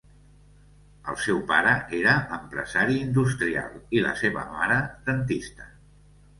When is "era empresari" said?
1.99-2.97